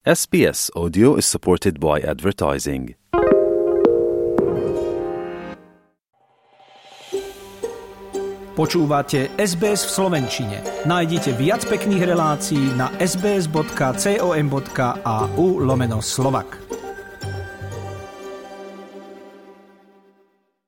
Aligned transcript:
SBS 0.00 0.72
Audio 0.72 1.20
is 1.20 1.28
supported 1.28 1.76
by 1.76 2.00
advertising. 2.00 2.96
Počúvate 8.56 9.28
SBS 9.36 9.84
v 9.84 9.90
Slovenčine. 9.92 10.64
Nájdite 10.88 11.36
viac 11.36 11.68
pekných 11.68 12.16
relácií 12.16 12.72
na 12.80 12.88
sbs.com.au 12.96 13.60
lomeno 15.60 16.00
slovak. 16.00 16.64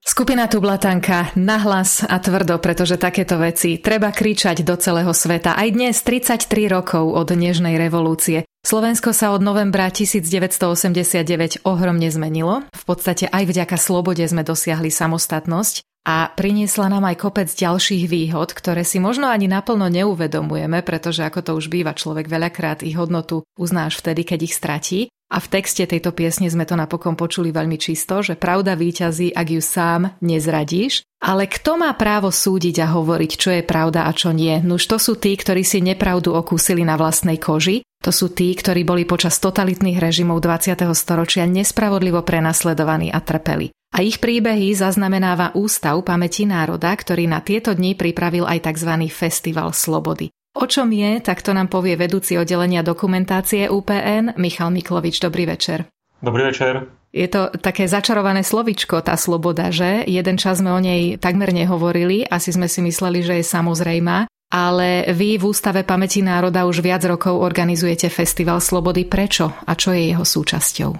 Skupina 0.04 0.44
Tublatanka 0.44 1.32
nahlas 1.40 2.04
a 2.04 2.20
tvrdo, 2.20 2.60
pretože 2.60 3.00
takéto 3.00 3.40
veci 3.40 3.80
treba 3.80 4.12
kričať 4.12 4.60
do 4.60 4.76
celého 4.76 5.16
sveta. 5.16 5.56
Aj 5.56 5.72
dnes, 5.72 6.04
33 6.04 6.68
rokov 6.68 7.16
od 7.16 7.32
Nežnej 7.32 7.80
revolúcie, 7.80 8.44
Slovensko 8.62 9.10
sa 9.10 9.34
od 9.34 9.42
novembra 9.42 9.90
1989 9.90 11.66
ohromne 11.66 12.06
zmenilo. 12.14 12.62
V 12.70 12.84
podstate 12.86 13.26
aj 13.26 13.50
vďaka 13.50 13.74
slobode 13.74 14.22
sme 14.22 14.46
dosiahli 14.46 14.86
samostatnosť 14.86 15.82
a 16.06 16.30
priniesla 16.30 16.86
nám 16.86 17.10
aj 17.10 17.26
kopec 17.26 17.50
ďalších 17.50 18.06
výhod, 18.06 18.54
ktoré 18.54 18.86
si 18.86 19.02
možno 19.02 19.26
ani 19.26 19.50
naplno 19.50 19.90
neuvedomujeme, 19.90 20.78
pretože 20.86 21.26
ako 21.26 21.40
to 21.42 21.52
už 21.58 21.74
býva, 21.74 21.90
človek 21.90 22.30
veľakrát 22.30 22.86
ich 22.86 22.94
hodnotu 22.94 23.42
uznáš 23.58 23.98
vtedy, 23.98 24.22
keď 24.22 24.38
ich 24.46 24.54
stratí. 24.54 25.00
A 25.32 25.42
v 25.42 25.48
texte 25.48 25.82
tejto 25.82 26.14
piesne 26.14 26.46
sme 26.46 26.62
to 26.62 26.78
napokon 26.78 27.18
počuli 27.18 27.50
veľmi 27.50 27.80
čisto, 27.82 28.22
že 28.22 28.38
pravda 28.38 28.78
výťazí, 28.78 29.34
ak 29.34 29.48
ju 29.48 29.62
sám 29.64 30.22
nezradíš. 30.22 31.02
Ale 31.18 31.50
kto 31.50 31.82
má 31.82 31.90
právo 31.98 32.28
súdiť 32.28 32.84
a 32.84 32.92
hovoriť, 32.94 33.30
čo 33.40 33.50
je 33.58 33.62
pravda 33.64 34.06
a 34.06 34.12
čo 34.12 34.30
nie? 34.30 34.60
Nuž 34.60 34.86
to 34.86 35.00
sú 35.02 35.18
tí, 35.18 35.34
ktorí 35.34 35.66
si 35.66 35.80
nepravdu 35.82 36.36
okúsili 36.36 36.84
na 36.86 37.00
vlastnej 37.00 37.40
koži 37.42 37.82
to 38.02 38.10
sú 38.10 38.34
tí, 38.34 38.50
ktorí 38.50 38.82
boli 38.82 39.06
počas 39.06 39.38
totalitných 39.38 40.02
režimov 40.02 40.42
20. 40.42 40.74
storočia 40.92 41.46
nespravodlivo 41.46 42.26
prenasledovaní 42.26 43.14
a 43.14 43.22
trpeli. 43.22 43.70
A 43.94 44.02
ich 44.02 44.18
príbehy 44.18 44.74
zaznamenáva 44.74 45.54
Ústav 45.54 46.02
pamäti 46.02 46.42
národa, 46.42 46.90
ktorý 46.90 47.30
na 47.30 47.38
tieto 47.38 47.70
dni 47.70 47.94
pripravil 47.94 48.48
aj 48.48 48.66
tzv. 48.66 48.90
Festival 49.06 49.70
slobody. 49.70 50.34
O 50.52 50.68
čom 50.68 50.92
je, 50.92 51.22
tak 51.22 51.40
to 51.40 51.56
nám 51.56 51.72
povie 51.72 51.96
vedúci 51.96 52.36
oddelenia 52.36 52.84
dokumentácie 52.84 53.70
UPN 53.72 54.36
Michal 54.36 54.68
Miklovič. 54.74 55.22
Dobrý 55.22 55.48
večer. 55.48 55.88
Dobrý 56.20 56.42
večer. 56.48 56.88
Je 57.12 57.28
to 57.28 57.52
také 57.60 57.84
začarované 57.84 58.40
slovičko, 58.40 59.04
tá 59.04 59.20
sloboda, 59.20 59.68
že? 59.68 60.08
Jeden 60.08 60.40
čas 60.40 60.64
sme 60.64 60.72
o 60.72 60.80
nej 60.80 61.20
takmer 61.20 61.52
nehovorili, 61.52 62.24
asi 62.24 62.56
sme 62.56 62.72
si 62.72 62.80
mysleli, 62.80 63.20
že 63.20 63.36
je 63.40 63.44
samozrejmá 63.44 64.31
ale 64.52 65.08
vy 65.08 65.40
v 65.40 65.48
Ústave 65.48 65.80
pamäti 65.80 66.20
národa 66.20 66.68
už 66.68 66.84
viac 66.84 67.00
rokov 67.08 67.40
organizujete 67.40 68.12
Festival 68.12 68.60
Slobody. 68.60 69.08
Prečo 69.08 69.48
a 69.48 69.72
čo 69.72 69.96
je 69.96 70.12
jeho 70.12 70.28
súčasťou? 70.28 70.90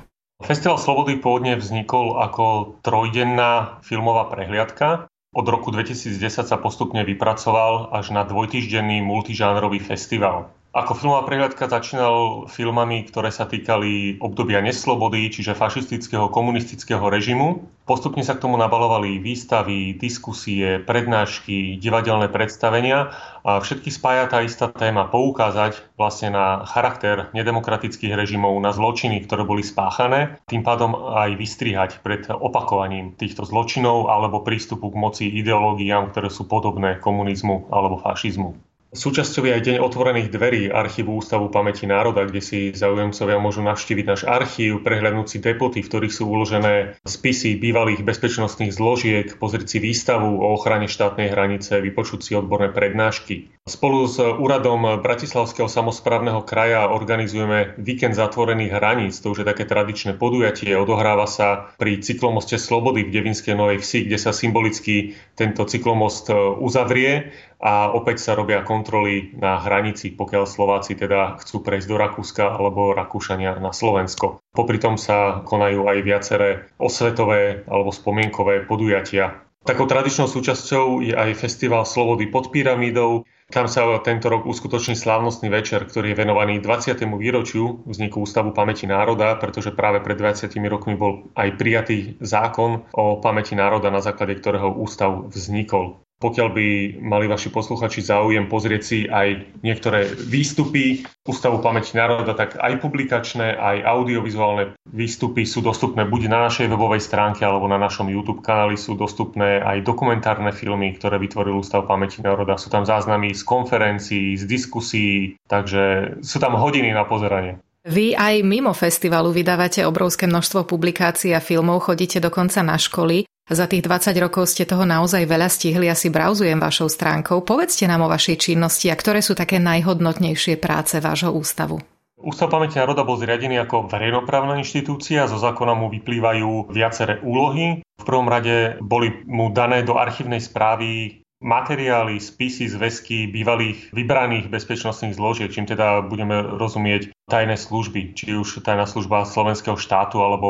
Festival 0.41 0.81
Slobody 0.81 1.21
pôvodne 1.21 1.61
vznikol 1.61 2.17
ako 2.17 2.81
trojdenná 2.81 3.85
filmová 3.85 4.33
prehliadka. 4.33 5.07
Od 5.33 5.47
roku 5.49 5.69
2010 5.69 6.49
sa 6.49 6.57
postupne 6.57 7.05
vypracoval 7.05 7.93
až 7.93 8.17
na 8.17 8.25
dvojtýždenný 8.25 9.05
multižánrový 9.05 9.85
festival. 9.85 10.49
Ako 10.73 10.97
filmová 10.97 11.29
prehľadka 11.29 11.69
začínal 11.69 12.49
filmami, 12.49 13.05
ktoré 13.05 13.29
sa 13.29 13.45
týkali 13.45 14.17
obdobia 14.25 14.65
neslobody, 14.65 15.29
čiže 15.29 15.53
fašistického 15.53 16.33
komunistického 16.33 17.13
režimu. 17.13 17.69
Postupne 17.85 18.25
sa 18.25 18.33
k 18.33 18.49
tomu 18.49 18.57
nabalovali 18.57 19.21
výstavy, 19.21 19.93
diskusie, 20.01 20.81
prednášky, 20.81 21.77
divadelné 21.77 22.33
predstavenia 22.33 23.13
a 23.45 23.61
všetky 23.61 23.93
spája 23.93 24.33
tá 24.33 24.41
istá 24.41 24.73
téma 24.73 25.13
poukázať 25.13 25.77
vlastne 26.01 26.33
na 26.33 26.65
charakter 26.65 27.29
nedemokratických 27.37 28.17
režimov, 28.17 28.57
na 28.65 28.73
zločiny, 28.73 29.29
ktoré 29.29 29.45
boli 29.45 29.61
spáchané, 29.61 30.41
tým 30.49 30.65
pádom 30.65 30.97
aj 31.21 31.37
vystrihať 31.37 32.01
pred 32.01 32.25
opakovaním 32.33 33.13
týchto 33.13 33.45
zločinov 33.45 34.09
alebo 34.09 34.41
prístupu 34.41 34.89
k 34.89 34.97
moci 34.97 35.25
ideológiám, 35.37 36.17
ktoré 36.17 36.33
sú 36.33 36.49
podobné 36.49 36.97
komunizmu 36.97 37.69
alebo 37.69 38.01
fašizmu. 38.01 38.72
Súčasťou 38.93 39.49
je 39.49 39.57
aj 39.57 39.63
Deň 39.65 39.77
otvorených 39.81 40.29
dverí 40.29 40.63
archívu 40.69 41.17
Ústavu 41.17 41.49
pamäti 41.49 41.89
národa, 41.89 42.29
kde 42.29 42.45
si 42.45 42.77
zaujemcovia 42.77 43.41
môžu 43.41 43.65
navštíviť 43.65 44.05
náš 44.05 44.29
archív, 44.29 44.85
prehľadnúť 44.85 45.27
si 45.33 45.39
depoty, 45.41 45.81
v 45.81 45.89
ktorých 45.89 46.13
sú 46.13 46.29
uložené 46.29 47.01
spisy 47.01 47.57
bývalých 47.57 48.05
bezpečnostných 48.05 48.69
zložiek, 48.69 49.33
pozrieť 49.41 49.65
si 49.73 49.79
výstavu 49.81 50.45
o 50.45 50.53
ochrane 50.53 50.93
štátnej 50.93 51.33
hranice, 51.33 51.81
vypočuť 51.81 52.21
si 52.21 52.33
odborné 52.37 52.69
prednášky. 52.69 53.49
Spolu 53.63 54.11
s 54.11 54.19
úradom 54.19 54.99
Bratislavského 55.07 55.71
samozprávneho 55.71 56.43
kraja 56.43 56.91
organizujeme 56.91 57.79
víkend 57.79 58.19
zatvorených 58.19 58.75
hraníc. 58.75 59.23
To 59.23 59.31
už 59.31 59.47
je 59.47 59.51
také 59.55 59.63
tradičné 59.71 60.19
podujatie. 60.19 60.75
Odohráva 60.75 61.31
sa 61.31 61.71
pri 61.79 62.03
cyklomoste 62.03 62.59
Slobody 62.59 63.07
v 63.07 63.15
Devinskej 63.15 63.55
Novej 63.55 63.79
Vsi, 63.79 64.11
kde 64.11 64.19
sa 64.19 64.35
symbolicky 64.35 65.15
tento 65.39 65.63
cyklomost 65.63 66.27
uzavrie 66.59 67.31
a 67.63 67.95
opäť 67.95 68.27
sa 68.27 68.35
robia 68.35 68.67
kontroly 68.67 69.31
na 69.39 69.63
hranici, 69.63 70.11
pokiaľ 70.11 70.43
Slováci 70.43 70.99
teda 70.99 71.39
chcú 71.39 71.63
prejsť 71.63 71.87
do 71.87 71.97
Rakúska 72.03 72.45
alebo 72.59 72.91
Rakúšania 72.99 73.63
na 73.63 73.71
Slovensko. 73.71 74.43
Popri 74.51 74.83
tom 74.83 74.99
sa 74.99 75.39
konajú 75.47 75.87
aj 75.87 75.99
viaceré 76.03 76.67
osvetové 76.83 77.63
alebo 77.71 77.95
spomienkové 77.95 78.67
podujatia. 78.67 79.39
Takou 79.63 79.87
tradičnou 79.87 80.27
súčasťou 80.27 81.07
je 81.07 81.15
aj 81.15 81.39
Festival 81.39 81.87
Slobody 81.87 82.27
pod 82.27 82.51
pyramídou, 82.51 83.23
tam 83.53 83.69
sa 83.69 83.85
tento 84.01 84.33
rok 84.33 84.49
uskutoční 84.49 84.97
slávnostný 84.97 85.53
večer, 85.53 85.85
ktorý 85.85 86.17
je 86.17 86.21
venovaný 86.25 86.59
20. 86.65 86.97
výročiu 87.05 87.85
vzniku 87.85 88.25
Ústavu 88.25 88.57
pamäti 88.57 88.89
národa, 88.89 89.37
pretože 89.37 89.77
práve 89.77 90.01
pred 90.01 90.17
20 90.17 90.49
rokmi 90.73 90.97
bol 90.97 91.29
aj 91.37 91.61
prijatý 91.61 92.17
zákon 92.25 92.89
o 92.97 93.21
pamäti 93.21 93.53
národa, 93.53 93.93
na 93.93 94.01
základe 94.01 94.41
ktorého 94.41 94.73
ústav 94.73 95.29
vznikol. 95.29 96.01
Pokiaľ 96.23 96.49
by 96.55 96.67
mali 97.03 97.27
vaši 97.27 97.51
posluchači 97.51 97.99
záujem 97.99 98.47
pozrieť 98.47 98.83
si 98.87 98.99
aj 99.11 99.59
niektoré 99.67 100.07
výstupy 100.07 101.03
Ústavu 101.27 101.59
pamäti 101.59 101.99
národa, 101.99 102.39
tak 102.39 102.59
aj 102.59 102.79
publikačné, 102.79 103.59
aj 103.59 103.83
audiovizuálne 103.83 104.79
výstupy 104.87 105.43
sú 105.43 105.63
dostupné 105.63 106.07
buď 106.07 106.31
na 106.31 106.47
našej 106.47 106.71
webovej 106.71 107.03
stránke 107.03 107.43
alebo 107.43 107.67
na 107.67 107.79
našom 107.79 108.07
YouTube 108.07 108.43
kanáli 108.43 108.79
sú 108.79 108.95
dostupné 108.95 109.59
aj 109.59 109.83
dokumentárne 109.83 110.55
filmy, 110.55 110.95
ktoré 110.95 111.19
vytvoril 111.19 111.59
Ústav 111.59 111.91
pamäti 111.91 112.23
národa. 112.23 112.55
Sú 112.55 112.71
tam 112.71 112.87
záznamy 112.87 113.35
z 113.35 113.43
konferencií, 113.43 114.39
z 114.39 114.45
diskusí, 114.47 115.35
takže 115.51 116.17
sú 116.23 116.39
tam 116.39 116.55
hodiny 116.55 116.95
na 116.95 117.03
pozeranie. 117.03 117.59
Vy 117.83 118.15
aj 118.15 118.47
mimo 118.47 118.71
festivalu 118.79 119.35
vydávate 119.35 119.83
obrovské 119.83 120.31
množstvo 120.31 120.71
publikácií 120.71 121.35
a 121.35 121.43
filmov, 121.43 121.91
chodíte 121.91 122.23
dokonca 122.23 122.63
na 122.63 122.79
školy. 122.79 123.27
Za 123.51 123.67
tých 123.67 123.83
20 123.83 124.15
rokov 124.23 124.55
ste 124.55 124.63
toho 124.63 124.87
naozaj 124.87 125.27
veľa 125.27 125.51
stihli 125.51 125.91
a 125.91 125.99
si 125.99 126.15
brauzujem 126.15 126.63
vašou 126.63 126.87
stránkou. 126.87 127.43
Povedzte 127.43 127.91
nám 127.91 128.07
o 128.07 128.13
vašej 128.13 128.39
činnosti 128.39 128.87
a 128.87 128.95
ktoré 128.95 129.19
sú 129.19 129.35
také 129.35 129.59
najhodnotnejšie 129.59 130.63
práce 130.63 131.03
vášho 131.03 131.35
ústavu. 131.35 131.83
Ústav 132.23 132.55
pamäti 132.55 132.79
národa 132.79 133.03
bol 133.03 133.19
zriadený 133.19 133.59
ako 133.67 133.91
verejnoprávna 133.91 134.55
inštitúcia, 134.63 135.27
zo 135.27 135.43
zákona 135.43 135.75
mu 135.75 135.91
vyplývajú 135.91 136.71
viaceré 136.71 137.19
úlohy. 137.19 137.83
V 137.83 138.05
prvom 138.07 138.31
rade 138.31 138.79
boli 138.79 139.27
mu 139.27 139.51
dané 139.51 139.83
do 139.83 139.99
archívnej 139.99 140.39
správy 140.39 141.22
materiály, 141.43 142.23
spisy, 142.23 142.71
zväzky 142.71 143.27
bývalých 143.29 143.91
vybraných 143.91 144.49
bezpečnostných 144.49 145.19
zložiek, 145.19 145.51
čím 145.51 145.67
teda 145.67 146.07
budeme 146.07 146.41
rozumieť 146.57 147.11
tajné 147.31 147.59
služby, 147.59 148.15
či 148.15 148.35
už 148.35 148.63
tajná 148.63 148.87
služba 148.87 149.27
slovenského 149.27 149.79
štátu 149.79 150.23
alebo 150.23 150.49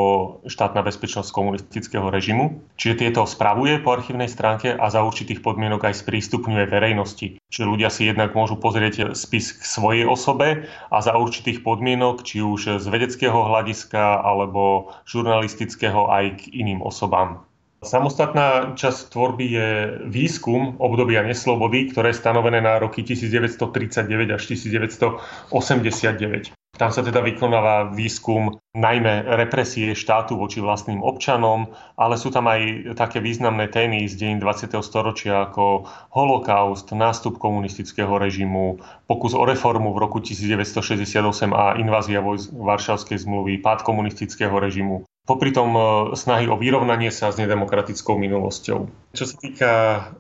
štátna 0.49 0.85
bezpečnosť 0.85 1.33
komunistického 1.33 2.09
režimu. 2.13 2.61
Čiže 2.81 3.07
tieto 3.09 3.29
spravuje 3.29 3.81
po 3.81 3.97
archívnej 3.97 4.29
stránke 4.29 4.73
a 4.73 4.87
za 4.93 5.05
určitých 5.05 5.41
podmienok 5.41 5.89
aj 5.89 6.01
sprístupňuje 6.05 6.65
verejnosti. 6.69 7.41
Čiže 7.53 7.69
ľudia 7.69 7.89
si 7.93 8.09
jednak 8.09 8.33
môžu 8.33 8.57
pozrieť 8.57 9.13
spis 9.13 9.53
k 9.57 9.63
svojej 9.63 10.05
osobe 10.09 10.67
a 10.89 10.97
za 11.01 11.13
určitých 11.17 11.61
podmienok, 11.61 12.25
či 12.25 12.41
už 12.41 12.81
z 12.81 12.87
vedeckého 12.89 13.37
hľadiska 13.47 14.25
alebo 14.25 14.93
žurnalistického 15.07 16.09
aj 16.09 16.41
k 16.41 16.43
iným 16.57 16.81
osobám. 16.83 17.52
Samostatná 17.83 18.79
časť 18.79 19.11
tvorby 19.11 19.47
je 19.51 19.69
výskum 20.07 20.79
obdobia 20.79 21.27
neslobody, 21.27 21.91
ktoré 21.91 22.15
je 22.15 22.23
stanovené 22.23 22.63
na 22.63 22.79
roky 22.79 23.03
1939 23.03 24.31
až 24.31 24.43
1989. 24.47 26.55
Tam 26.79 26.95
sa 26.95 27.03
teda 27.03 27.19
vykonáva 27.27 27.91
výskum 27.91 28.55
najmä 28.79 29.27
represie 29.35 29.99
štátu 29.99 30.39
voči 30.39 30.63
vlastným 30.63 31.03
občanom, 31.03 31.75
ale 31.99 32.15
sú 32.15 32.31
tam 32.31 32.47
aj 32.47 32.95
také 32.95 33.19
významné 33.19 33.67
témy 33.67 34.07
z 34.07 34.15
dejín 34.15 34.39
20. 34.39 34.79
storočia 34.79 35.51
ako 35.51 35.83
holokaust, 36.15 36.87
nástup 36.95 37.43
komunistického 37.43 38.15
režimu, 38.15 38.79
pokus 39.11 39.35
o 39.35 39.43
reformu 39.43 39.91
v 39.91 40.07
roku 40.07 40.23
1968 40.23 41.19
a 41.51 41.75
invázia 41.83 42.23
vojsk 42.23 42.55
Varšavskej 42.55 43.27
zmluvy, 43.27 43.59
pád 43.59 43.83
komunistického 43.83 44.55
režimu 44.55 45.03
popri 45.23 45.55
tom 45.55 45.73
e, 45.75 45.83
snahy 46.19 46.51
o 46.51 46.59
vyrovnanie 46.59 47.15
sa 47.15 47.31
s 47.31 47.39
nedemokratickou 47.39 48.19
minulosťou. 48.19 48.79
Čo 49.13 49.25
sa 49.29 49.37
týka 49.39 49.73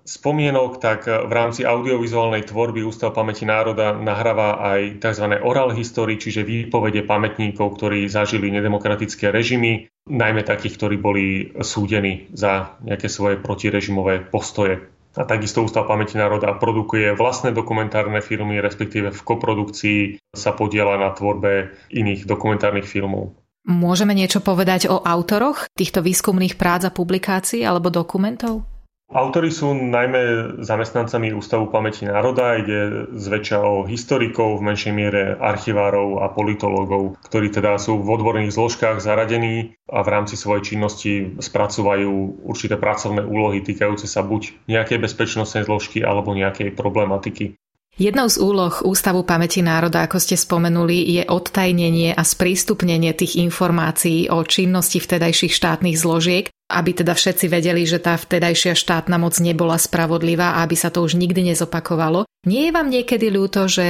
spomienok, 0.06 0.78
tak 0.78 1.08
v 1.08 1.32
rámci 1.32 1.66
audiovizuálnej 1.66 2.46
tvorby 2.46 2.84
Ústav 2.86 3.16
pamäti 3.16 3.42
národa 3.48 3.96
nahráva 3.96 4.62
aj 4.62 5.02
tzv. 5.02 5.26
oral 5.42 5.74
history, 5.74 6.20
čiže 6.20 6.46
výpovede 6.46 7.02
pamätníkov, 7.02 7.74
ktorí 7.78 8.06
zažili 8.06 8.52
nedemokratické 8.52 9.32
režimy, 9.32 9.90
najmä 10.06 10.42
takých, 10.42 10.76
ktorí 10.78 10.96
boli 10.98 11.26
súdení 11.62 12.30
za 12.34 12.78
nejaké 12.82 13.06
svoje 13.06 13.38
protirežimové 13.38 14.22
postoje. 14.22 14.92
A 15.12 15.28
takisto 15.28 15.60
Ústav 15.60 15.84
pamäti 15.84 16.16
národa 16.16 16.56
produkuje 16.56 17.12
vlastné 17.12 17.52
dokumentárne 17.52 18.24
filmy, 18.24 18.64
respektíve 18.64 19.12
v 19.12 19.20
koprodukcii 19.20 20.00
sa 20.32 20.56
podiela 20.56 20.96
na 20.96 21.12
tvorbe 21.12 21.76
iných 21.92 22.24
dokumentárnych 22.24 22.88
filmov. 22.88 23.36
Môžeme 23.62 24.10
niečo 24.10 24.42
povedať 24.42 24.90
o 24.90 24.98
autoroch 24.98 25.70
týchto 25.78 26.02
výskumných 26.02 26.58
prác 26.58 26.82
a 26.82 26.90
publikácií 26.90 27.62
alebo 27.62 27.94
dokumentov? 27.94 28.66
Autori 29.12 29.52
sú 29.52 29.76
najmä 29.76 30.56
zamestnancami 30.64 31.36
Ústavu 31.36 31.68
pamäti 31.68 32.08
národa, 32.08 32.56
ide 32.56 33.12
zväčša 33.12 33.60
o 33.60 33.84
historikov, 33.84 34.56
v 34.56 34.72
menšej 34.72 34.92
miere 34.96 35.36
archivárov 35.36 36.24
a 36.24 36.32
politológov, 36.32 37.20
ktorí 37.28 37.52
teda 37.52 37.76
sú 37.76 38.00
v 38.00 38.08
odborných 38.08 38.56
zložkách 38.56 39.04
zaradení 39.04 39.76
a 39.92 40.00
v 40.00 40.08
rámci 40.08 40.40
svojej 40.40 40.64
činnosti 40.64 41.36
spracúvajú 41.36 42.40
určité 42.40 42.80
pracovné 42.80 43.20
úlohy 43.20 43.60
týkajúce 43.60 44.08
sa 44.08 44.24
buď 44.24 44.64
nejakej 44.64 45.04
bezpečnostnej 45.04 45.68
zložky 45.68 46.00
alebo 46.00 46.32
nejakej 46.32 46.72
problematiky. 46.72 47.60
Jednou 48.00 48.24
z 48.24 48.40
úloh 48.40 48.72
Ústavu 48.88 49.20
pamäti 49.20 49.60
národa, 49.60 50.08
ako 50.08 50.16
ste 50.16 50.40
spomenuli, 50.40 51.20
je 51.20 51.22
odtajnenie 51.28 52.16
a 52.16 52.24
sprístupnenie 52.24 53.12
tých 53.12 53.36
informácií 53.36 54.32
o 54.32 54.40
činnosti 54.48 54.96
vtedajších 54.96 55.52
štátnych 55.52 56.00
zložiek, 56.00 56.48
aby 56.72 56.90
teda 56.96 57.12
všetci 57.12 57.52
vedeli, 57.52 57.84
že 57.84 58.00
tá 58.00 58.16
vtedajšia 58.16 58.72
štátna 58.72 59.20
moc 59.20 59.36
nebola 59.36 59.76
spravodlivá 59.76 60.56
a 60.56 60.64
aby 60.64 60.72
sa 60.72 60.88
to 60.88 61.04
už 61.04 61.20
nikdy 61.20 61.52
nezopakovalo. 61.52 62.24
Nie 62.48 62.72
je 62.72 62.74
vám 62.74 62.88
niekedy 62.88 63.28
ľúto, 63.28 63.68
že 63.68 63.86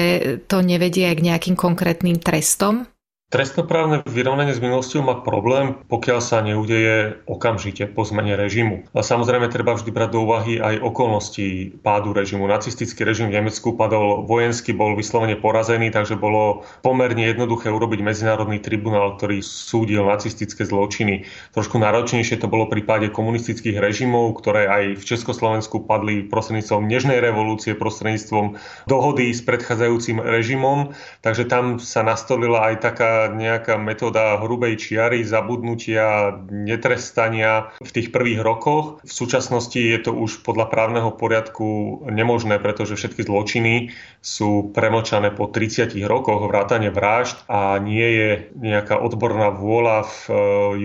to 0.50 0.66
nevedie 0.66 1.06
aj 1.06 1.16
k 1.22 1.26
nejakým 1.30 1.56
konkrétnym 1.56 2.18
trestom? 2.18 2.90
Trestnoprávne 3.32 4.04
vyrovnanie 4.04 4.52
s 4.52 4.60
minulosťou 4.60 5.08
má 5.08 5.16
problém, 5.24 5.72
pokiaľ 5.88 6.20
sa 6.20 6.44
neudeje 6.44 7.16
okamžite 7.24 7.88
po 7.88 8.04
zmene 8.04 8.36
režimu. 8.36 8.84
A 8.92 9.00
samozrejme 9.00 9.48
treba 9.48 9.72
vždy 9.72 9.88
brať 9.88 10.12
do 10.12 10.28
úvahy 10.28 10.60
aj 10.60 10.84
okolnosti 10.84 11.80
pádu 11.80 12.12
režimu. 12.12 12.44
Nacistický 12.44 13.08
režim 13.08 13.32
v 13.32 13.40
Nemecku 13.40 13.72
padol 13.72 14.28
vojensky, 14.28 14.76
bol 14.76 14.92
vyslovene 14.92 15.40
porazený, 15.40 15.88
takže 15.88 16.20
bolo 16.20 16.68
pomerne 16.84 17.24
jednoduché 17.24 17.72
urobiť 17.72 18.04
medzinárodný 18.04 18.60
tribunál, 18.60 19.16
ktorý 19.16 19.40
súdil 19.40 20.04
nacistické 20.04 20.68
zločiny. 20.68 21.24
Trošku 21.56 21.80
náročnejšie 21.80 22.36
to 22.36 22.52
bolo 22.52 22.68
v 22.68 22.84
prípade 22.84 23.08
komunistických 23.08 23.80
režimov, 23.80 24.44
ktoré 24.44 24.68
aj 24.68 25.00
v 25.00 25.04
Československu 25.08 25.88
padli 25.88 26.28
prostredníctvom 26.28 26.84
nežnej 26.84 27.24
revolúcie, 27.24 27.72
prostredníctvom 27.80 28.60
dohody 28.92 29.32
s 29.32 29.40
predchádzajúcim 29.40 30.20
režimom. 30.20 30.92
Takže 31.24 31.48
tam 31.48 31.80
sa 31.80 32.04
nastolila 32.04 32.68
aj 32.68 32.76
taká 32.84 33.21
nejaká 33.30 33.78
metóda 33.78 34.40
hrubej 34.40 34.80
čiary, 34.80 35.22
zabudnutia, 35.22 36.40
netrestania 36.48 37.74
v 37.78 37.90
tých 37.90 38.08
prvých 38.10 38.40
rokoch. 38.40 39.04
V 39.04 39.12
súčasnosti 39.12 39.78
je 39.78 39.98
to 40.00 40.10
už 40.16 40.42
podľa 40.42 40.72
právneho 40.72 41.10
poriadku 41.12 42.02
nemožné, 42.08 42.58
pretože 42.58 42.96
všetky 42.96 43.26
zločiny 43.26 43.92
sú 44.22 44.70
premočané 44.70 45.34
po 45.34 45.50
30 45.50 45.98
rokoch 46.06 46.46
vrátane 46.46 46.94
vražd 46.94 47.42
a 47.50 47.76
nie 47.82 48.06
je 48.06 48.30
nejaká 48.54 48.96
odborná 49.02 49.50
vôľa 49.50 50.06
v 50.06 50.16
e, 50.30 50.34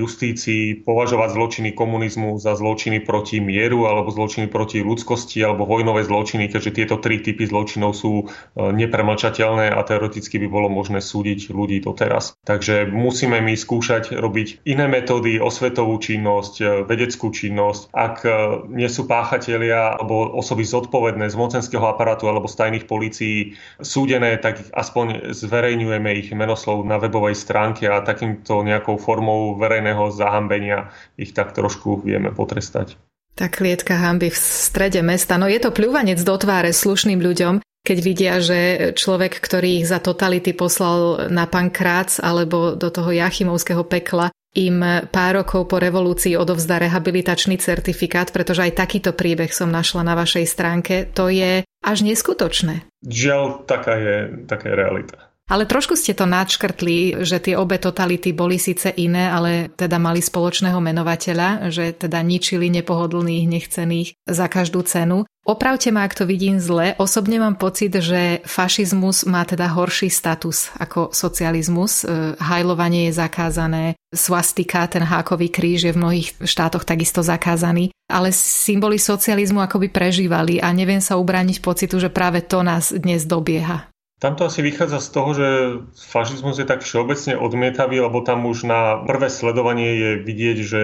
justícii 0.02 0.82
považovať 0.82 1.38
zločiny 1.38 1.70
komunizmu 1.78 2.42
za 2.42 2.58
zločiny 2.58 3.06
proti 3.06 3.38
mieru 3.38 3.86
alebo 3.86 4.10
zločiny 4.10 4.50
proti 4.50 4.82
ľudskosti 4.82 5.38
alebo 5.46 5.70
vojnové 5.70 6.02
zločiny, 6.02 6.50
keďže 6.50 6.76
tieto 6.82 6.96
tri 6.98 7.22
typy 7.22 7.46
zločinov 7.46 7.94
sú 7.94 8.26
e, 8.26 8.26
nepremlčateľné 8.58 9.70
a 9.70 9.80
teoreticky 9.86 10.42
by 10.42 10.48
bolo 10.50 10.68
možné 10.74 11.00
súdiť 11.00 11.54
ľudí 11.54 11.78
doteraz. 11.86 12.27
Takže 12.44 12.90
musíme 12.90 13.40
my 13.44 13.54
skúšať 13.54 14.16
robiť 14.16 14.66
iné 14.66 14.90
metódy, 14.90 15.38
osvetovú 15.38 16.00
činnosť, 16.02 16.54
e, 16.60 16.66
vedeckú 16.88 17.30
činnosť. 17.30 17.94
Ak 17.94 18.26
e, 18.26 18.30
nie 18.74 18.90
sú 18.90 19.06
páchatelia 19.06 19.96
alebo 20.00 20.34
osoby 20.34 20.66
zodpovedné 20.66 21.30
z 21.30 21.36
mocenského 21.36 21.86
aparátu 21.86 22.32
alebo 22.32 22.50
z 22.50 22.56
tajných 22.58 22.86
policií 22.90 23.60
súdené, 23.80 24.40
tak 24.42 24.64
aspoň 24.74 25.32
zverejňujeme 25.36 26.10
ich 26.18 26.34
menoslov 26.34 26.84
na 26.88 26.98
webovej 26.98 27.38
stránke 27.38 27.86
a 27.88 28.02
takýmto 28.02 28.66
nejakou 28.66 28.98
formou 28.98 29.60
verejného 29.60 30.10
zahambenia 30.10 30.90
ich 31.20 31.36
tak 31.36 31.54
trošku 31.54 32.02
vieme 32.02 32.34
potrestať. 32.34 32.98
Tá 33.38 33.54
klietka 33.54 33.94
hamby 34.02 34.34
v 34.34 34.38
strede 34.40 35.06
mesta, 35.06 35.38
no 35.38 35.46
je 35.46 35.62
to 35.62 35.70
pľúvanec 35.70 36.18
do 36.26 36.34
tváre 36.42 36.74
slušným 36.74 37.22
ľuďom 37.22 37.62
keď 37.88 37.98
vidia, 38.04 38.36
že 38.44 38.92
človek, 38.92 39.40
ktorý 39.40 39.80
ich 39.80 39.88
za 39.88 40.04
totality 40.04 40.52
poslal 40.52 41.32
na 41.32 41.48
pankrác 41.48 42.20
alebo 42.20 42.76
do 42.76 42.92
toho 42.92 43.16
jachimovského 43.16 43.88
pekla, 43.88 44.28
im 44.58 44.82
pár 45.08 45.46
rokov 45.46 45.70
po 45.70 45.78
revolúcii 45.78 46.34
odovzdá 46.36 46.82
rehabilitačný 46.82 47.62
certifikát, 47.62 48.34
pretože 48.34 48.66
aj 48.68 48.76
takýto 48.76 49.12
príbeh 49.14 49.54
som 49.54 49.70
našla 49.70 50.04
na 50.04 50.18
vašej 50.18 50.46
stránke, 50.50 51.08
to 51.14 51.30
je 51.32 51.62
až 51.64 51.98
neskutočné. 52.04 52.84
Žiaľ, 53.06 53.70
taká 53.70 53.96
je, 53.96 54.18
taká 54.50 54.74
je 54.74 54.76
realita. 54.76 55.27
Ale 55.48 55.64
trošku 55.64 55.96
ste 55.96 56.12
to 56.12 56.28
načkrtli, 56.28 57.24
že 57.24 57.40
tie 57.40 57.56
obe 57.56 57.80
totality 57.80 58.36
boli 58.36 58.60
síce 58.60 58.92
iné, 59.00 59.32
ale 59.32 59.72
teda 59.72 59.96
mali 59.96 60.20
spoločného 60.20 60.76
menovateľa, 60.84 61.72
že 61.72 61.96
teda 61.96 62.20
ničili 62.20 62.68
nepohodlných, 62.68 63.48
nechcených 63.48 64.10
za 64.28 64.52
každú 64.52 64.84
cenu. 64.84 65.24
Opravte 65.48 65.96
ma, 65.96 66.04
ak 66.04 66.20
to 66.20 66.28
vidím 66.28 66.60
zle. 66.60 67.00
Osobne 67.00 67.40
mám 67.40 67.56
pocit, 67.56 67.96
že 67.96 68.44
fašizmus 68.44 69.24
má 69.24 69.48
teda 69.48 69.72
horší 69.72 70.12
status 70.12 70.68
ako 70.76 71.16
socializmus. 71.16 72.04
E, 72.04 72.36
hajlovanie 72.36 73.08
je 73.08 73.16
zakázané, 73.16 73.96
swastika, 74.12 74.84
ten 74.92 75.08
hákový 75.08 75.48
kríž 75.48 75.88
je 75.88 75.96
v 75.96 76.02
mnohých 76.04 76.28
štátoch 76.44 76.84
takisto 76.84 77.24
zakázaný, 77.24 77.96
ale 78.12 78.36
symboly 78.36 79.00
socializmu 79.00 79.64
akoby 79.64 79.88
prežívali 79.88 80.60
a 80.60 80.68
neviem 80.76 81.00
sa 81.00 81.16
ubrániť 81.16 81.64
pocitu, 81.64 82.04
že 82.04 82.12
práve 82.12 82.44
to 82.44 82.60
nás 82.68 82.92
dnes 82.92 83.24
dobieha. 83.24 83.88
Tam 84.18 84.34
to 84.34 84.50
asi 84.50 84.66
vychádza 84.66 84.98
z 84.98 85.10
toho, 85.14 85.30
že 85.38 85.48
fašizmus 85.94 86.58
je 86.58 86.66
tak 86.66 86.82
všeobecne 86.82 87.38
odmietavý, 87.38 88.02
lebo 88.02 88.26
tam 88.26 88.50
už 88.50 88.66
na 88.66 89.06
prvé 89.06 89.30
sledovanie 89.30 89.94
je 89.94 90.12
vidieť, 90.26 90.58
že 90.58 90.84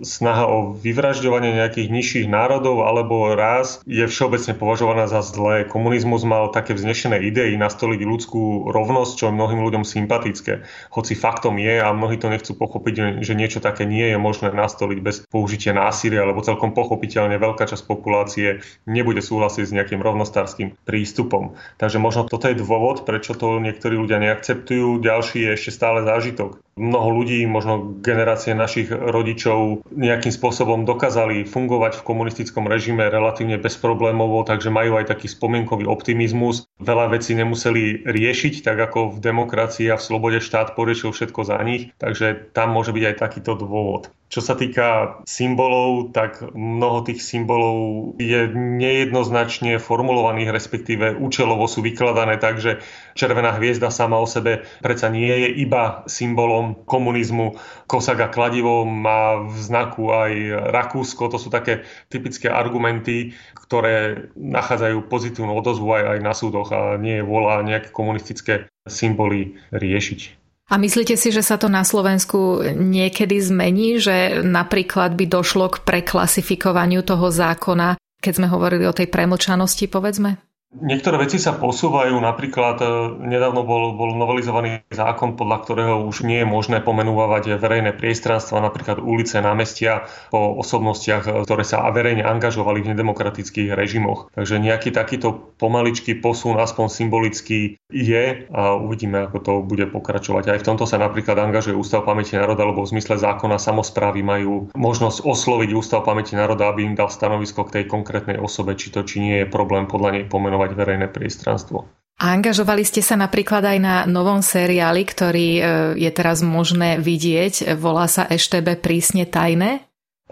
snaha 0.00 0.48
o 0.48 0.72
vyvražďovanie 0.72 1.52
nejakých 1.52 1.92
nižších 1.92 2.26
národov 2.32 2.88
alebo 2.88 3.36
rás 3.36 3.84
je 3.84 4.00
všeobecne 4.08 4.56
považovaná 4.56 5.04
za 5.04 5.20
zlé. 5.20 5.68
Komunizmus 5.68 6.24
mal 6.24 6.48
také 6.48 6.72
vznešené 6.72 7.20
idei 7.20 7.60
nastoliť 7.60 8.00
ľudskú 8.08 8.72
rovnosť, 8.72 9.12
čo 9.20 9.24
je 9.28 9.36
mnohým 9.36 9.60
ľuďom 9.68 9.84
sympatické. 9.84 10.64
Hoci 10.96 11.12
faktom 11.12 11.60
je 11.60 11.76
a 11.76 11.92
mnohí 11.92 12.16
to 12.16 12.32
nechcú 12.32 12.56
pochopiť, 12.56 13.20
že 13.20 13.36
niečo 13.36 13.60
také 13.60 13.84
nie 13.84 14.16
je 14.16 14.16
možné 14.16 14.48
nastoliť 14.48 14.98
bez 15.04 15.28
použitia 15.28 15.76
násilia, 15.76 16.24
lebo 16.24 16.40
celkom 16.40 16.72
pochopiteľne 16.72 17.36
veľká 17.36 17.68
časť 17.68 17.84
populácie 17.84 18.64
nebude 18.88 19.20
súhlasiť 19.20 19.68
s 19.68 19.76
nejakým 19.76 20.00
rovnostárským 20.00 20.72
prístupom. 20.88 21.52
Takže 21.76 22.00
možno 22.00 22.24
toto 22.24 22.48
je 22.48 22.61
dôvod, 22.62 23.02
prečo 23.02 23.34
to 23.34 23.58
niektorí 23.58 23.98
ľudia 23.98 24.22
neakceptujú. 24.22 25.02
Ďalší 25.02 25.44
je 25.44 25.50
ešte 25.58 25.70
stále 25.74 26.06
zážitok. 26.06 26.62
Mnoho 26.72 27.20
ľudí, 27.20 27.44
možno 27.44 28.00
generácie 28.00 28.56
našich 28.56 28.88
rodičov 28.88 29.84
nejakým 29.92 30.32
spôsobom 30.32 30.88
dokázali 30.88 31.44
fungovať 31.44 32.00
v 32.00 32.06
komunistickom 32.06 32.64
režime 32.64 33.12
relatívne 33.12 33.60
bezproblémovo, 33.60 34.40
takže 34.48 34.72
majú 34.72 34.96
aj 34.96 35.12
taký 35.12 35.28
spomienkový 35.28 35.84
optimizmus. 35.84 36.64
Veľa 36.80 37.12
vecí 37.12 37.36
nemuseli 37.36 38.08
riešiť, 38.08 38.64
tak 38.64 38.80
ako 38.88 39.14
v 39.14 39.18
demokracii 39.20 39.92
a 39.92 40.00
v 40.00 40.06
slobode 40.08 40.40
štát 40.40 40.72
poriešil 40.72 41.12
všetko 41.12 41.40
za 41.44 41.60
nich, 41.60 41.92
takže 42.00 42.56
tam 42.56 42.72
môže 42.72 42.96
byť 42.96 43.04
aj 43.04 43.16
takýto 43.20 43.52
dôvod. 43.52 44.08
Čo 44.32 44.40
sa 44.40 44.56
týka 44.56 45.20
symbolov, 45.28 46.16
tak 46.16 46.40
mnoho 46.56 47.04
tých 47.04 47.20
symbolov 47.20 48.16
je 48.16 48.48
nejednoznačne 48.56 49.76
formulovaných, 49.76 50.48
respektíve 50.48 51.20
účelovo 51.20 51.68
sú 51.68 51.84
vykladané 51.84 52.40
tak, 52.40 52.56
že 52.56 52.80
červená 53.12 53.52
hviezda 53.60 53.92
sama 53.92 54.16
o 54.16 54.24
sebe 54.24 54.64
predsa 54.80 55.12
nie 55.12 55.28
je 55.28 55.48
iba 55.60 56.00
symbolom 56.08 56.61
komunizmu. 56.86 57.58
Kosaga 57.90 58.30
kladivo 58.30 58.86
má 58.86 59.42
v 59.42 59.56
znaku 59.58 60.12
aj 60.12 60.32
Rakúsko. 60.72 61.28
To 61.32 61.38
sú 61.38 61.48
také 61.50 61.86
typické 62.08 62.46
argumenty, 62.48 63.34
ktoré 63.58 64.28
nachádzajú 64.36 65.08
pozitívnu 65.10 65.52
odozvu 65.52 65.98
aj, 65.98 66.02
aj 66.16 66.18
na 66.22 66.32
súdoch 66.32 66.68
a 66.70 66.96
nie 66.96 67.20
je 67.20 67.24
vola 67.24 67.62
nejaké 67.62 67.90
komunistické 67.90 68.70
symboly 68.86 69.58
riešiť. 69.74 70.42
A 70.72 70.80
myslíte 70.80 71.20
si, 71.20 71.28
že 71.28 71.44
sa 71.44 71.60
to 71.60 71.68
na 71.68 71.84
Slovensku 71.84 72.64
niekedy 72.72 73.36
zmení, 73.36 74.00
že 74.00 74.40
napríklad 74.40 75.12
by 75.12 75.28
došlo 75.28 75.68
k 75.68 75.84
preklasifikovaniu 75.84 77.04
toho 77.04 77.28
zákona, 77.28 78.00
keď 78.24 78.32
sme 78.32 78.48
hovorili 78.48 78.88
o 78.88 78.96
tej 78.96 79.10
premlčanosti, 79.12 79.90
povedzme? 79.90 80.40
Niektoré 80.72 81.20
veci 81.20 81.36
sa 81.36 81.52
posúvajú, 81.52 82.16
napríklad 82.16 82.80
e, 82.80 82.86
nedávno 83.28 83.60
bol, 83.60 83.92
bol 83.92 84.16
novelizovaný 84.16 84.80
zákon, 84.88 85.36
podľa 85.36 85.68
ktorého 85.68 85.94
už 86.08 86.24
nie 86.24 86.40
je 86.40 86.48
možné 86.48 86.80
pomenúvať 86.80 87.60
verejné 87.60 87.92
priestranstva, 87.92 88.64
napríklad 88.64 88.96
ulice, 88.96 89.36
námestia 89.44 90.08
po 90.32 90.56
osobnostiach, 90.64 91.28
e, 91.28 91.30
ktoré 91.44 91.68
sa 91.68 91.84
verejne 91.92 92.24
angažovali 92.24 92.80
v 92.80 92.96
nedemokratických 92.96 93.76
režimoch. 93.76 94.32
Takže 94.32 94.56
nejaký 94.56 94.96
takýto 94.96 95.52
pomaličký 95.60 96.24
posun, 96.24 96.56
aspoň 96.56 96.88
symbolický, 96.88 97.76
je 97.92 98.48
a 98.48 98.72
uvidíme, 98.80 99.28
ako 99.28 99.38
to 99.44 99.52
bude 99.60 99.84
pokračovať. 99.92 100.56
Aj 100.56 100.58
v 100.58 100.66
tomto 100.66 100.88
sa 100.88 100.96
napríklad 100.96 101.36
angažuje 101.36 101.76
Ústav 101.76 102.08
pamäti 102.08 102.34
národa, 102.40 102.64
lebo 102.64 102.80
v 102.82 102.96
zmysle 102.96 103.20
zákona 103.20 103.60
samozprávy 103.60 104.24
majú 104.24 104.72
možnosť 104.72 105.20
osloviť 105.28 105.70
Ústav 105.76 106.00
pamäti 106.08 106.32
národa, 106.32 106.72
aby 106.72 106.88
im 106.88 106.96
dal 106.96 107.12
stanovisko 107.12 107.68
k 107.68 107.80
tej 107.80 107.84
konkrétnej 107.92 108.40
osobe, 108.40 108.72
či 108.74 108.88
to 108.88 109.04
či 109.04 109.20
nie 109.20 109.36
je 109.44 109.52
problém 109.52 109.84
podľa 109.84 110.08
nej 110.16 110.24
pomenovať 110.24 110.61
verejné 110.70 111.10
priestranstvo. 111.10 111.90
A 112.22 112.30
angažovali 112.30 112.86
ste 112.86 113.02
sa 113.02 113.18
napríklad 113.18 113.66
aj 113.66 113.78
na 113.82 113.96
novom 114.06 114.46
seriáli, 114.46 115.02
ktorý 115.02 115.48
e, 115.58 115.62
je 115.98 116.10
teraz 116.14 116.38
možné 116.46 117.02
vidieť. 117.02 117.74
Volá 117.74 118.06
sa 118.06 118.30
EŠTB 118.30 118.78
prísne 118.78 119.26
tajné? 119.26 119.82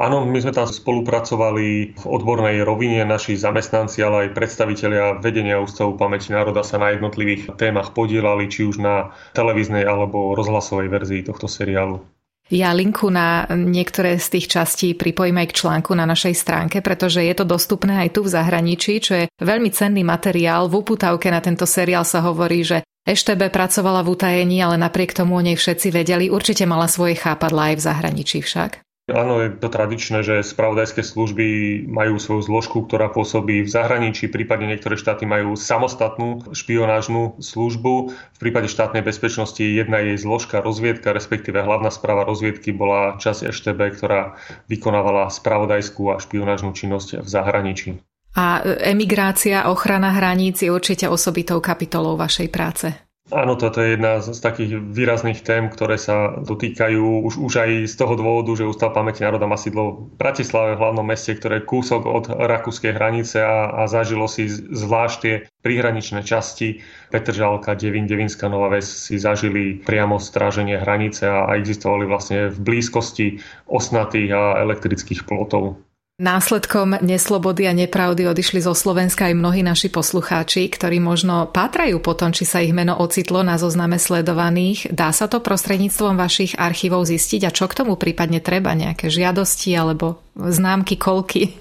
Áno, 0.00 0.24
my 0.24 0.38
sme 0.40 0.56
tam 0.56 0.64
spolupracovali 0.64 1.92
v 1.92 2.04
odbornej 2.08 2.64
rovine, 2.64 3.04
naši 3.04 3.36
zamestnanci, 3.36 4.00
ale 4.00 4.30
aj 4.30 4.38
predstavitelia 4.38 5.20
vedenia 5.20 5.60
Ústavu 5.60 5.98
pamäti 6.00 6.32
národa 6.32 6.64
sa 6.64 6.80
na 6.80 6.94
jednotlivých 6.96 7.52
témach 7.60 7.92
podielali, 7.92 8.48
či 8.48 8.64
už 8.64 8.80
na 8.80 9.12
televíznej 9.36 9.84
alebo 9.84 10.32
rozhlasovej 10.32 10.88
verzii 10.88 11.20
tohto 11.26 11.50
seriálu. 11.50 12.00
Ja 12.50 12.74
linku 12.74 13.14
na 13.14 13.46
niektoré 13.46 14.18
z 14.18 14.26
tých 14.34 14.50
častí 14.50 14.98
pripojím 14.98 15.38
aj 15.38 15.54
k 15.54 15.56
článku 15.62 15.94
na 15.94 16.02
našej 16.02 16.34
stránke, 16.34 16.82
pretože 16.82 17.22
je 17.22 17.30
to 17.30 17.46
dostupné 17.46 18.02
aj 18.02 18.18
tu 18.18 18.26
v 18.26 18.32
zahraničí, 18.34 18.98
čo 18.98 19.12
je 19.14 19.24
veľmi 19.38 19.70
cenný 19.70 20.02
materiál. 20.02 20.66
V 20.66 20.82
uputavke 20.82 21.30
na 21.30 21.38
tento 21.38 21.62
seriál 21.62 22.02
sa 22.02 22.18
hovorí, 22.26 22.66
že 22.66 22.82
EŠTB 23.06 23.54
pracovala 23.54 24.02
v 24.02 24.18
utajení, 24.18 24.58
ale 24.66 24.82
napriek 24.82 25.14
tomu 25.14 25.38
o 25.38 25.44
nej 25.46 25.54
všetci 25.54 25.94
vedeli. 25.94 26.26
Určite 26.26 26.66
mala 26.66 26.90
svoje 26.90 27.14
chápadla 27.22 27.70
aj 27.70 27.74
v 27.78 27.84
zahraničí 27.86 28.38
však. 28.42 28.82
Áno, 29.10 29.42
je 29.42 29.50
to 29.52 29.68
tradičné, 29.68 30.22
že 30.22 30.46
spravodajské 30.46 31.02
služby 31.02 31.46
majú 31.90 32.16
svoju 32.16 32.42
zložku, 32.46 32.86
ktorá 32.86 33.10
pôsobí 33.10 33.66
v 33.66 33.70
zahraničí, 33.70 34.30
prípadne 34.30 34.70
niektoré 34.70 34.94
štáty 34.94 35.26
majú 35.26 35.58
samostatnú 35.58 36.54
špionážnu 36.54 37.42
službu. 37.42 38.14
V 38.14 38.38
prípade 38.38 38.70
štátnej 38.70 39.02
bezpečnosti 39.02 39.60
jedna 39.60 40.00
jej 40.00 40.16
zložka 40.16 40.62
rozviedka, 40.62 41.10
respektíve 41.10 41.60
hlavná 41.60 41.90
správa 41.90 42.22
rozviedky 42.22 42.70
bola 42.70 43.18
časť 43.18 43.50
EŠTB, 43.50 43.80
ktorá 43.98 44.38
vykonávala 44.70 45.28
spravodajskú 45.28 46.14
a 46.14 46.22
špionážnu 46.22 46.70
činnosť 46.72 47.20
v 47.20 47.28
zahraničí. 47.28 47.90
A 48.38 48.62
emigrácia, 48.62 49.66
ochrana 49.66 50.14
hraníc 50.14 50.62
je 50.62 50.70
určite 50.70 51.10
osobitou 51.10 51.58
kapitolou 51.58 52.14
vašej 52.14 52.48
práce. 52.48 53.09
Áno, 53.30 53.54
toto 53.54 53.78
je 53.78 53.94
jedna 53.94 54.18
z 54.18 54.34
takých 54.42 54.82
výrazných 54.90 55.46
tém, 55.46 55.70
ktoré 55.70 55.94
sa 56.02 56.42
dotýkajú 56.42 57.30
už, 57.30 57.38
už 57.38 57.52
aj 57.62 57.70
z 57.86 57.94
toho 57.94 58.18
dôvodu, 58.18 58.58
že 58.58 58.66
Ústav 58.66 58.90
pamäti 58.90 59.22
národa 59.22 59.46
má 59.46 59.54
sídlo 59.54 60.10
v 60.10 60.18
Bratislave, 60.18 60.74
v 60.74 60.82
hlavnom 60.82 61.06
meste, 61.06 61.38
ktoré 61.38 61.62
je 61.62 61.68
kúsok 61.70 62.10
od 62.10 62.26
rakúskej 62.26 62.90
hranice 62.90 63.38
a, 63.38 63.70
a 63.70 63.86
zažilo 63.86 64.26
si 64.26 64.50
zvlášť 64.50 65.16
tie 65.22 65.34
príhraničné 65.62 66.26
časti. 66.26 66.82
Petržalka, 67.14 67.78
Devin, 67.78 68.10
Devinská 68.10 68.50
Nová 68.50 68.74
Ves 68.74 68.90
si 68.90 69.14
zažili 69.14 69.78
priamo 69.78 70.18
stráženie 70.18 70.82
hranice 70.82 71.30
a, 71.30 71.46
a 71.46 71.54
existovali 71.54 72.10
vlastne 72.10 72.50
v 72.50 72.58
blízkosti 72.58 73.38
osnatých 73.70 74.30
a 74.34 74.42
elektrických 74.66 75.22
plotov. 75.30 75.78
Následkom 76.20 77.00
neslobody 77.00 77.64
a 77.64 77.72
nepravdy 77.72 78.28
odišli 78.28 78.60
zo 78.60 78.76
Slovenska 78.76 79.32
aj 79.32 79.40
mnohí 79.40 79.64
naši 79.64 79.88
poslucháči, 79.88 80.68
ktorí 80.68 81.00
možno 81.00 81.48
pátrajú 81.48 81.96
po 82.04 82.12
tom, 82.12 82.36
či 82.36 82.44
sa 82.44 82.60
ich 82.60 82.76
meno 82.76 82.92
ocitlo 83.00 83.40
na 83.40 83.56
zozname 83.56 83.96
sledovaných. 83.96 84.92
Dá 84.92 85.16
sa 85.16 85.32
to 85.32 85.40
prostredníctvom 85.40 86.20
vašich 86.20 86.60
archívov 86.60 87.08
zistiť 87.08 87.48
a 87.48 87.54
čo 87.56 87.64
k 87.72 87.76
tomu 87.80 87.96
prípadne 87.96 88.44
treba? 88.44 88.76
Nejaké 88.76 89.08
žiadosti 89.08 89.72
alebo 89.72 90.20
známky, 90.36 91.00
kolky? 91.00 91.56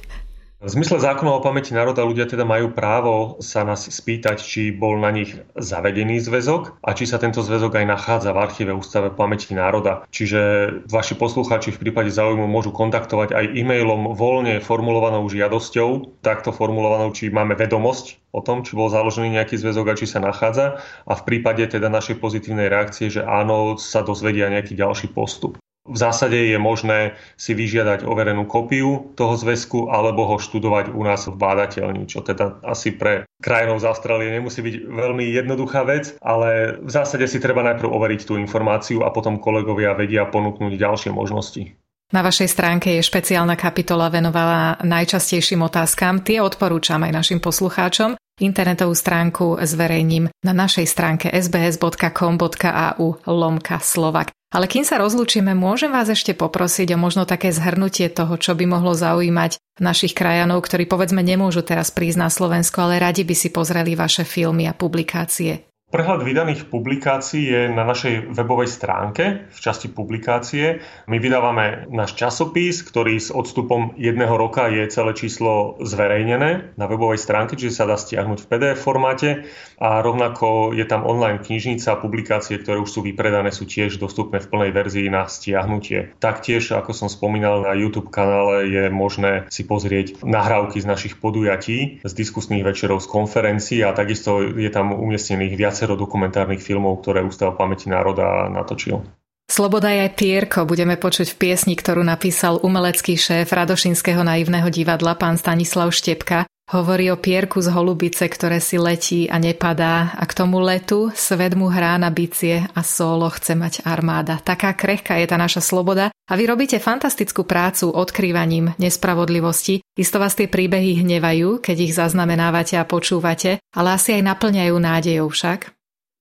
V 0.60 0.68
zmysle 0.68 1.00
zákona 1.00 1.40
o 1.40 1.40
pamäti 1.40 1.72
národa 1.72 2.04
ľudia 2.04 2.28
teda 2.28 2.44
majú 2.44 2.76
právo 2.76 3.40
sa 3.40 3.64
nás 3.64 3.88
spýtať, 3.88 4.44
či 4.44 4.76
bol 4.76 5.00
na 5.00 5.08
nich 5.08 5.40
zavedený 5.56 6.20
zväzok 6.20 6.84
a 6.84 6.92
či 6.92 7.08
sa 7.08 7.16
tento 7.16 7.40
zväzok 7.40 7.80
aj 7.80 7.86
nachádza 7.88 8.36
v 8.36 8.44
archíve 8.44 8.76
Ústave 8.76 9.08
pamäti 9.08 9.56
národa. 9.56 10.04
Čiže 10.12 10.84
vaši 10.92 11.16
poslucháči 11.16 11.72
v 11.72 11.80
prípade 11.88 12.12
záujmu 12.12 12.44
môžu 12.44 12.76
kontaktovať 12.76 13.40
aj 13.40 13.46
e-mailom 13.56 14.12
voľne 14.12 14.60
formulovanou 14.60 15.24
žiadosťou, 15.32 16.20
takto 16.20 16.52
formulovanou, 16.52 17.16
či 17.16 17.32
máme 17.32 17.56
vedomosť 17.56 18.20
o 18.36 18.44
tom, 18.44 18.60
či 18.68 18.76
bol 18.76 18.92
založený 18.92 19.40
nejaký 19.40 19.56
zväzok 19.56 19.96
a 19.96 19.96
či 19.96 20.12
sa 20.12 20.20
nachádza 20.20 20.84
a 21.08 21.14
v 21.16 21.24
prípade 21.24 21.64
teda 21.72 21.88
našej 21.88 22.20
pozitívnej 22.20 22.68
reakcie, 22.68 23.08
že 23.08 23.24
áno, 23.24 23.80
sa 23.80 24.04
dozvedia 24.04 24.52
nejaký 24.52 24.76
ďalší 24.76 25.16
postup. 25.16 25.56
V 25.90 25.98
zásade 25.98 26.38
je 26.38 26.58
možné 26.62 27.18
si 27.34 27.58
vyžiadať 27.58 28.06
overenú 28.06 28.46
kopiu 28.46 29.10
toho 29.18 29.34
zväzku 29.34 29.90
alebo 29.90 30.30
ho 30.30 30.38
študovať 30.38 30.94
u 30.94 31.02
nás 31.02 31.26
v 31.26 31.34
bádateľni, 31.34 32.06
čo 32.06 32.22
teda 32.22 32.62
asi 32.62 32.94
pre 32.94 33.26
krajinov 33.42 33.82
z 33.82 33.90
Austrálie 33.90 34.30
nemusí 34.30 34.62
byť 34.62 34.76
veľmi 34.86 35.26
jednoduchá 35.34 35.82
vec, 35.90 36.14
ale 36.22 36.78
v 36.78 36.90
zásade 36.94 37.26
si 37.26 37.42
treba 37.42 37.66
najprv 37.66 37.90
overiť 37.90 38.22
tú 38.30 38.38
informáciu 38.38 39.02
a 39.02 39.10
potom 39.10 39.42
kolegovia 39.42 39.98
vedia 39.98 40.30
ponúknuť 40.30 40.78
ďalšie 40.78 41.10
možnosti. 41.10 41.74
Na 42.10 42.26
vašej 42.26 42.50
stránke 42.50 42.90
je 42.98 43.06
špeciálna 43.06 43.54
kapitola 43.54 44.10
venovaná 44.10 44.82
najčastejším 44.82 45.62
otázkam. 45.70 46.26
Tie 46.26 46.42
odporúčam 46.42 47.06
aj 47.06 47.14
našim 47.14 47.40
poslucháčom. 47.42 48.18
Internetovú 48.42 48.98
stránku 48.98 49.62
zverejním 49.62 50.32
na 50.42 50.54
našej 50.56 50.90
stránke 50.90 51.30
sbs.com.au 51.30 53.08
lomka 53.30 53.78
Slovak. 53.78 54.39
Ale 54.50 54.66
kým 54.66 54.82
sa 54.82 54.98
rozlúčime, 54.98 55.54
môžem 55.54 55.94
vás 55.94 56.10
ešte 56.10 56.34
poprosiť 56.34 56.98
o 56.98 57.02
možno 57.02 57.30
také 57.30 57.54
zhrnutie 57.54 58.10
toho, 58.10 58.34
čo 58.34 58.58
by 58.58 58.66
mohlo 58.66 58.98
zaujímať 58.98 59.62
našich 59.78 60.18
krajanov, 60.18 60.66
ktorí 60.66 60.90
povedzme 60.90 61.22
nemôžu 61.22 61.62
teraz 61.62 61.94
prísť 61.94 62.18
na 62.18 62.30
Slovensko, 62.34 62.90
ale 62.90 62.98
radi 62.98 63.22
by 63.22 63.36
si 63.38 63.54
pozreli 63.54 63.94
vaše 63.94 64.26
filmy 64.26 64.66
a 64.66 64.74
publikácie. 64.74 65.69
Prehľad 65.90 66.22
vydaných 66.22 66.70
publikácií 66.70 67.50
je 67.50 67.62
na 67.74 67.82
našej 67.82 68.30
webovej 68.38 68.70
stránke 68.70 69.50
v 69.50 69.58
časti 69.58 69.90
publikácie. 69.90 70.86
My 71.10 71.18
vydávame 71.18 71.90
náš 71.90 72.14
časopis, 72.14 72.86
ktorý 72.86 73.18
s 73.18 73.34
odstupom 73.34 73.98
jedného 73.98 74.38
roka 74.38 74.70
je 74.70 74.86
celé 74.86 75.18
číslo 75.18 75.82
zverejnené 75.82 76.78
na 76.78 76.86
webovej 76.86 77.18
stránke, 77.18 77.58
čiže 77.58 77.82
sa 77.82 77.90
dá 77.90 77.98
stiahnuť 77.98 78.38
v 78.38 78.48
PDF 78.54 78.78
formáte 78.78 79.50
a 79.82 80.06
rovnako 80.06 80.78
je 80.78 80.86
tam 80.86 81.10
online 81.10 81.42
knižnica, 81.42 81.98
publikácie, 81.98 82.62
ktoré 82.62 82.78
už 82.86 82.94
sú 82.94 83.02
vypredané, 83.02 83.50
sú 83.50 83.66
tiež 83.66 83.98
dostupné 83.98 84.38
v 84.38 84.46
plnej 84.46 84.70
verzii 84.70 85.10
na 85.10 85.26
stiahnutie. 85.26 86.14
Taktiež, 86.22 86.70
ako 86.70 86.94
som 86.94 87.10
spomínal, 87.10 87.66
na 87.66 87.74
YouTube 87.74 88.14
kanále 88.14 88.70
je 88.70 88.84
možné 88.94 89.50
si 89.50 89.66
pozrieť 89.66 90.22
nahrávky 90.22 90.78
z 90.78 90.86
našich 90.86 91.18
podujatí, 91.18 92.06
z 92.06 92.14
diskusných 92.14 92.62
večerov, 92.62 93.02
z 93.02 93.10
konferencií 93.10 93.82
a 93.82 93.98
takisto 93.98 94.54
je 94.54 94.70
tam 94.70 94.94
umiestnených 94.94 95.58
viac 95.58 95.79
viacero 95.80 95.96
dokumentárnych 95.96 96.60
filmov, 96.60 97.00
ktoré 97.00 97.24
Ústav 97.24 97.56
pamäti 97.56 97.88
národa 97.88 98.52
natočil. 98.52 99.00
Sloboda 99.48 99.88
je 99.96 100.12
Pierko 100.12 100.68
budeme 100.68 101.00
počuť 101.00 101.34
v 101.34 101.40
piesni, 101.40 101.74
ktorú 101.80 102.04
napísal 102.04 102.60
umelecký 102.60 103.16
šéf 103.16 103.56
Radošinského 103.56 104.22
naivného 104.28 104.68
divadla 104.68 105.16
pán 105.16 105.40
Stanislav 105.40 105.96
Štepka. 105.96 106.44
Hovorí 106.70 107.10
o 107.10 107.18
pierku 107.18 107.66
z 107.66 107.74
holubice, 107.74 108.30
ktoré 108.30 108.62
si 108.62 108.78
letí 108.78 109.26
a 109.26 109.42
nepadá 109.42 110.14
a 110.14 110.22
k 110.30 110.38
tomu 110.38 110.62
letu 110.62 111.10
svet 111.18 111.58
mu 111.58 111.66
hrá 111.66 111.98
na 111.98 112.14
bicie 112.14 112.62
a 112.62 112.86
solo 112.86 113.26
chce 113.34 113.58
mať 113.58 113.82
armáda. 113.90 114.38
Taká 114.38 114.78
krehká 114.78 115.18
je 115.18 115.26
tá 115.26 115.34
naša 115.34 115.66
sloboda 115.66 116.14
a 116.14 116.34
vy 116.38 116.46
robíte 116.46 116.78
fantastickú 116.78 117.42
prácu 117.42 117.90
odkrývaním 117.90 118.78
nespravodlivosti. 118.78 119.82
Isto 119.98 120.22
vás 120.22 120.38
tie 120.38 120.46
príbehy 120.46 121.02
hnevajú, 121.02 121.58
keď 121.58 121.90
ich 121.90 121.98
zaznamenávate 121.98 122.78
a 122.78 122.86
počúvate, 122.86 123.58
ale 123.74 123.98
asi 123.98 124.22
aj 124.22 124.30
naplňajú 124.30 124.76
nádejou 124.78 125.26
však. 125.26 125.74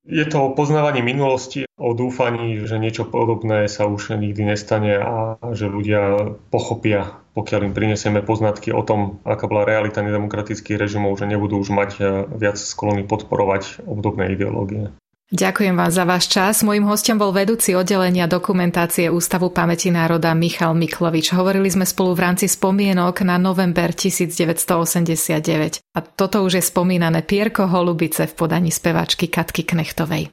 Je 0.09 0.25
to 0.25 0.41
o 0.41 0.57
poznávaní 0.57 1.05
minulosti, 1.05 1.69
o 1.77 1.93
dúfaní, 1.93 2.65
že 2.65 2.81
niečo 2.81 3.05
podobné 3.05 3.69
sa 3.69 3.85
už 3.85 4.17
nikdy 4.17 4.57
nestane 4.57 4.97
a 4.97 5.37
že 5.53 5.69
ľudia 5.69 6.33
pochopia, 6.49 7.21
pokiaľ 7.39 7.71
im 7.71 7.77
prinesieme 7.79 8.27
poznatky 8.27 8.75
o 8.75 8.83
tom, 8.83 9.23
aká 9.23 9.47
bola 9.47 9.63
realita 9.63 10.03
nedemokratických 10.03 10.75
režimov, 10.75 11.15
že 11.23 11.31
nebudú 11.31 11.63
už 11.63 11.71
mať 11.71 11.91
eh, 12.03 12.07
viac 12.35 12.59
sklony 12.59 13.07
podporovať 13.07 13.87
obdobné 13.87 14.35
ideológie. 14.35 14.91
Ďakujem 15.29 15.77
vám 15.77 15.93
za 15.93 16.09
váš 16.09 16.33
čas. 16.33 16.65
Mojím 16.65 16.89
hostom 16.89 17.21
bol 17.21 17.37
vedúci 17.37 17.77
oddelenia 17.77 18.25
dokumentácie 18.25 19.13
Ústavu 19.13 19.53
pamäti 19.53 19.93
národa 19.93 20.33
Michal 20.33 20.73
Miklovič. 20.73 21.37
Hovorili 21.37 21.69
sme 21.69 21.85
spolu 21.85 22.17
v 22.17 22.25
rámci 22.25 22.49
spomienok 22.49 23.29
na 23.29 23.37
november 23.37 23.93
1989. 23.93 25.85
A 25.85 25.99
toto 26.01 26.41
už 26.41 26.53
je 26.57 26.65
spomínané 26.65 27.21
Pierko 27.29 27.69
Holubice 27.69 28.25
v 28.25 28.33
podaní 28.41 28.73
spevačky 28.73 29.29
Katky 29.29 29.69
Knechtovej. 29.69 30.33